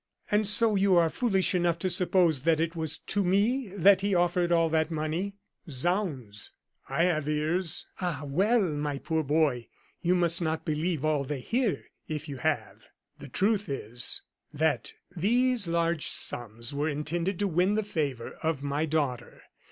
[0.31, 4.15] "And so you are foolish enough to suppose that it was to me that he
[4.15, 5.35] offered all that money?"
[5.69, 6.53] "Zounds!
[6.89, 8.61] I have ears." "Ah, well!
[8.61, 9.67] my poor boy,
[10.01, 12.81] you must not believe all they hear, if you have.
[13.19, 18.87] The truth is, that these large sums were intended to win the favor of my
[18.87, 19.43] daughter.